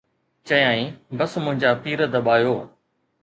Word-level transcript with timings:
چيائين، 0.51 0.87
”بس 1.19 1.33
منهنجا 1.43 1.71
پير 1.83 1.99
دٻايو. 2.17 2.57